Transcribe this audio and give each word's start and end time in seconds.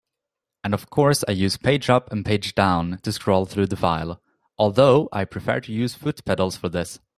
And 0.63 0.73
of 0.73 0.89
course 0.89 1.23
I 1.27 1.31
use 1.33 1.57
page 1.57 1.87
up 1.89 2.11
and 2.11 2.23
down 2.55 2.97
to 3.03 3.11
scroll 3.11 3.45
through 3.45 3.67
the 3.67 3.75
file, 3.75 4.19
although 4.57 5.07
I 5.11 5.25
prefer 5.25 5.59
to 5.59 5.71
use 5.71 5.93
foot 5.93 6.25
pedals 6.25 6.55
for 6.57 6.69
this. 6.69 6.99